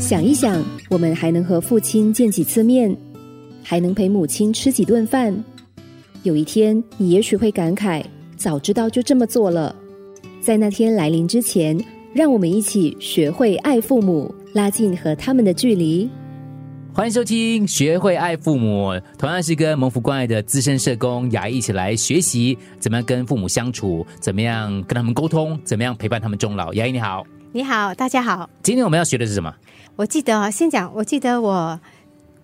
[0.00, 2.96] 想一想，我们还能和父亲见几次面，
[3.62, 5.44] 还能陪母亲吃几顿饭。
[6.22, 8.02] 有一天，你也许会感慨，
[8.34, 9.76] 早知道就这么做了。
[10.40, 11.78] 在那天来临之前，
[12.14, 16.08] 让我们一起学会爱父母，拉近和他们的距离。
[16.94, 18.88] 欢迎收听《学会爱父母》，
[19.18, 26.72] 同样是跟蒙福关爱的资深社工雅一起来学习怎么样跟父母相处，怎么样跟他们沟通，怎么样陪伴他们终老。
[26.72, 27.22] 雅一你好，
[27.52, 28.48] 你好，大家好。
[28.62, 29.52] 今天我们要学的是什么？
[29.96, 31.80] 我记得啊，先讲，我记得我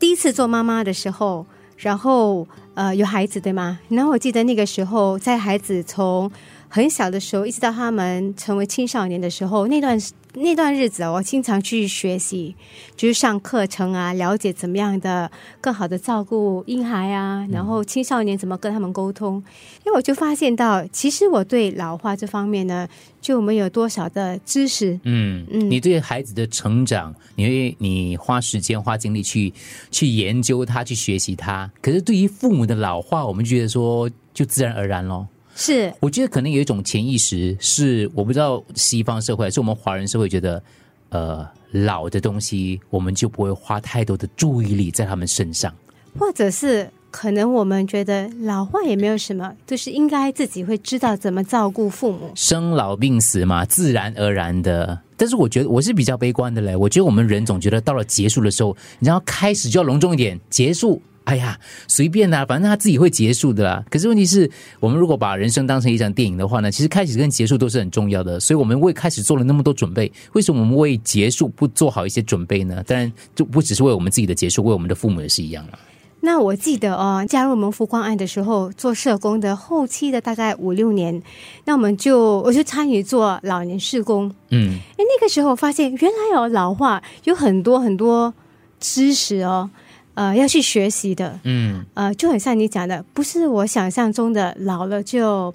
[0.00, 3.78] 第一次做妈妈的时候，然后呃有孩子对吗？
[3.88, 6.28] 然后我记得那个时候，在孩子从
[6.68, 9.96] 很小的时候，一直到他们成为青少年的时候，那段
[10.36, 12.54] 那段日子，我经常去学习，
[12.94, 15.30] 就是上课程啊，了解怎么样的
[15.62, 19.42] 更好的照顾婴孩啊，然后青少年怎么跟他们沟通。
[19.84, 22.86] 因为我就发现到，其实我对老化这方面呢，
[23.20, 25.00] 就没有多少的知识。
[25.04, 29.52] 嗯嗯，你对孩子的成长，你会你花时间花精力去
[29.90, 31.70] 去研究他，去学习他。
[31.80, 35.26] 可是对于父母的老化，我们觉得说就自然而然咯。
[35.58, 40.62] 是，我觉得可能有一种潜意识，是我不知道西方社会还，是我们华人社会觉得，
[41.08, 45.74] 呃，老的东西我们就不会花太多的注意力在他们身上，
[46.18, 55.00] 或者是可能我们觉得老化也没有什么，就是应该自己会知道怎么照顾父母，生老病死嘛，自然而然的。
[55.16, 61.00] 但是我觉得我是比较悲观的嘞，我觉得我们人总觉得到了结束的时候，你要开始就要隆重一点，结束。
[61.26, 63.84] 哎呀，随便啦，反正他自己会结束的啦。
[63.90, 64.48] 可是问题是
[64.78, 68.38] 我们如果把人生当成一场电影的话呢，其实开始跟结束都是很重要的。
[68.38, 72.80] 所以我们为开始做了那么多准备，为什么我们为结束不做好一些准备呢？
[72.86, 75.78] 当然，就不只是为我们自己的结束，为我们的父母也是一样了。
[76.20, 81.20] 那我记得哦，加入蒙福光案的时候，做社工的后期的大概五六年，
[81.64, 84.32] 那我们就我就参与做老年社工。
[84.50, 88.32] 嗯，哎，那个时候发现原来有老化有很多很多
[88.78, 89.68] 知识哦。
[90.16, 95.54] 呃，要去学习的，嗯，呃，就很像你讲的，不是我想象中的老了就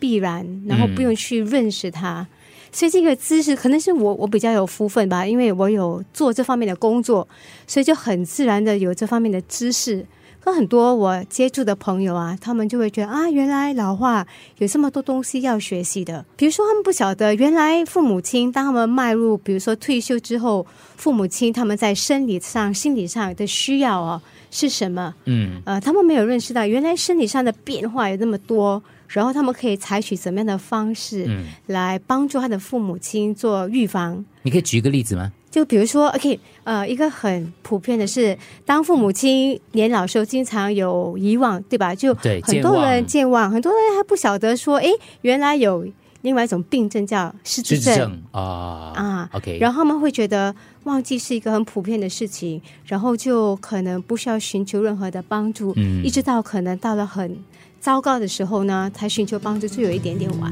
[0.00, 2.26] 必然，然后不用去认识它，
[2.72, 7.28] 所以这个知识可能是我我比较有福分吧，因为我有做这方面的工作，
[7.66, 10.04] 所以就很自然的有这方面的知识。
[10.44, 14.26] 跟很多我接触的朋友啊，他们就会觉得啊，原来老化
[14.58, 16.22] 有这么多东西要学习的。
[16.36, 20.66] 比如说，他们不晓得原来父母亲当他们迈入，比如说退休之后，
[20.96, 25.14] 父母亲他们在生理上、心理上的需要哦是什么？
[25.24, 31.28] 嗯，呃，他们没有认识到原来身体上的变化有那么多，然后他们可以采取怎么样的方式
[31.66, 34.24] 来帮助他的父母亲做预防。
[34.42, 35.32] 你可以举一个例子吗？
[35.50, 41.94] 就比如说，OK，呃，一个很普遍的是，当父母亲年老时候，经常有遗忘，对吧？
[41.94, 44.88] 就很多人健忘，很多人还不晓得说，哎，
[45.20, 45.86] 原来有
[46.22, 55.72] 另外一种病症叫失智症啊啊，OK，然后他们会觉得忘记是一个很普遍的事情，然后就可能不需要寻求任何的帮助，
[56.02, 57.38] 一直到可能到了很
[57.84, 60.50] 糟糕的时候呢，才寻求帮助，就有一点点晚。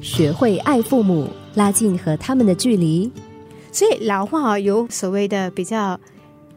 [0.00, 3.10] 学会爱父母，拉近和他们的距离。
[3.72, 5.98] 所以老化有所谓的比较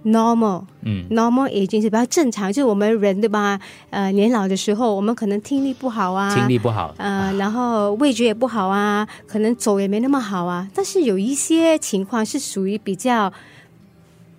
[0.06, 3.60] normal，嗯，normal aging 是比较正常，就是我们人对吧？
[3.90, 10.68] 呃，年老的时候，我们可能听力不好啊，听力不好，呃，然后味觉也不好啊，可能走也没那么好啊。
[10.74, 13.32] 但是有一些情况是属于比较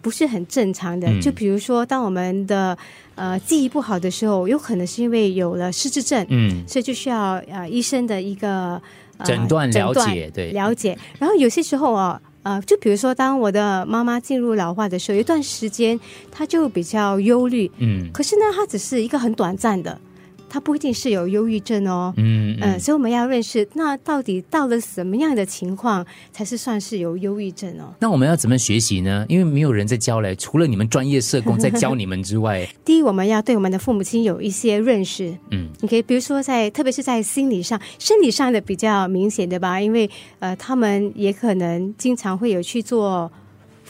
[0.01, 2.77] 不是很正常的，就比如说，当我们的
[3.15, 8.81] 呃记忆不好的时候，有可能是因为有了失智症，嗯，所以就需要呃医生的一个。
[9.23, 10.97] 诊断了解，对了解。
[11.19, 15.99] 然后有些时候啊，呃，就比如说，当我的妈妈进入老化的时候，有一段时间，
[16.31, 17.71] 她就比较忧虑。
[17.79, 20.01] 嗯，可是呢，她只是一个很短暂的。
[20.51, 27.95] 他不一定是有忧郁症哦，嗯嗯，所以我们要认识，那到底到了什么样的情况才是算是有忧郁症哦？
[28.01, 29.25] 那我们要怎么学习呢？
[29.29, 40.11] 因为没有人在教嘞，除了你们专业社工在教你们之外， 第一，我们要对我们的父母亲有一些认识，嗯，你可以比如说在，特别是在心理上、生理上的比较明显的吧，因为
[40.41, 43.31] 呃，他们也可能经常会有去做。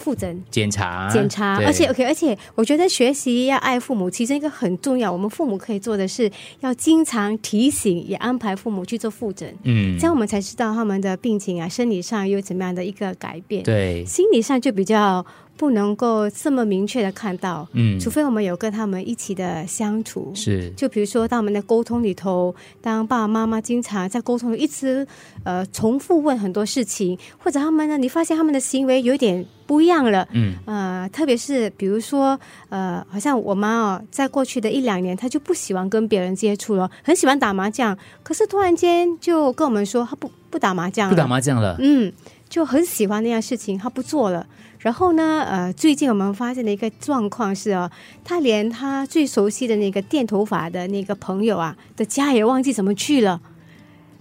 [0.01, 5.13] 复诊、检查、检查，而且 OK，而且我觉得学习要爱父母，其中一个很重要。
[5.13, 6.31] 我们父母可以做的是，
[6.61, 9.55] 要经常提醒，也安排父母去做复诊。
[9.65, 13.63] 嗯，这样我们才知道他们的病情啊，生理上有怎么样的一个改变。
[13.63, 15.25] 对，心理上就比较
[15.61, 25.07] 不能够这么明确的看到，嗯，除非我们有跟他们一起的相处，是，就比如说，当我们的沟通里头，当爸爸妈妈经常在沟通，一直
[25.45, 32.41] 呃重复问很多事情，或者他们呢，你发现他们的行为有点不一样了，嗯，呃，特别是比如说，
[32.71, 42.11] 呃，好像我妈哦，在过去的一两年，她就不喜欢跟别人接触了，很喜欢打麻将，可是突然间就跟我们说，她不不打麻将，不打麻将了，嗯。
[42.51, 44.47] 就很喜欢那样事情，他不做了。
[44.81, 47.91] 然后呢，呃，最近我们发现的一个状况是哦，
[48.25, 53.41] 他连他最熟悉的那个电头发的那个朋友啊的家也忘记怎么去了。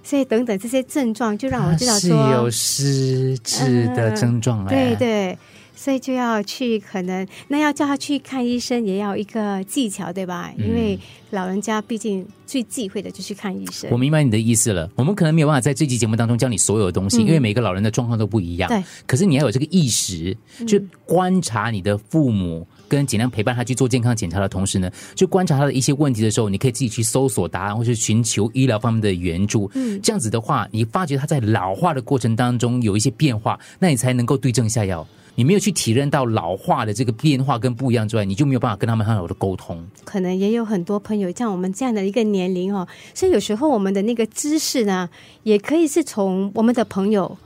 [0.01, 4.65] 所以等等这些症状，就让我知道说是有失智的症状。
[4.67, 5.37] 对对。
[5.79, 10.51] 所以就要去，可能那要叫他去看医生，也要一个技巧，对吧？
[10.57, 10.99] 因为
[11.29, 13.89] 老人家毕竟最忌讳的就是看医生。
[13.89, 14.91] 我明白你的意思了。
[14.95, 18.67] 我们可能没有办法在这期节目当中教你所有的东西，因为每个老人的状况都不一样。
[18.67, 18.83] 对。
[19.07, 20.35] 可是你要有这个意识，
[20.67, 29.71] 就观察你的父母，跟尽量陪伴他去做健康检查的同时呢，就观察他的一些问题的时候，你可以自己去搜索答案，或是寻求医疗方面的援助。
[29.75, 29.97] 嗯。
[30.03, 35.07] 这样子的话，你发觉他在老化的过程当中有一些变化，那你才能够对症下药。
[35.39, 39.81] 你没有去体认到老化的这个变化跟不一样之外，你就没有办法跟他们很好的沟通。
[40.03, 45.09] 可能也有很多朋友像我们这样的一个年龄哦，所以有时候我们的那个知识呢，
[45.43, 47.37] 也可以是从我们的朋友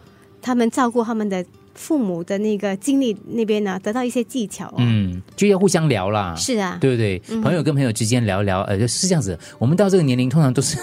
[0.42, 1.46] 他们照顾他们的。
[1.76, 7.20] 父母的那个经历那边呢，得到一些技巧，嗯，就要互相聊啦，是啊，对不对？
[7.42, 9.38] 朋友跟朋友之间聊聊，呃，就是这样子。
[9.58, 10.78] 我们到这个年龄，通常都是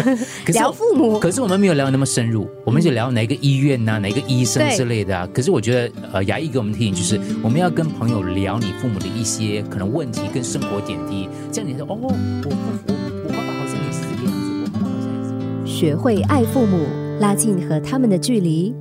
[0.52, 5.28] 聊父母，可是我们没有聊那么深入，我们就聊哪个医院呐，哪个医生之类的啊。
[5.32, 12.94] 可是我觉得，呃，牙医给我们提醒就是，我们要跟朋友聊你父母的一些可能问题跟生活点滴，这样你说，哦，我我我
[13.24, 15.70] 我爸爸好像也是这个样子，我妈妈好像也是。
[15.70, 16.86] 学会爱父母，
[17.20, 18.74] 拉近和他们的距离。